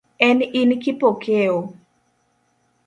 En 0.27 0.37
in 0.61 0.71
Kipokeo? 0.81 1.55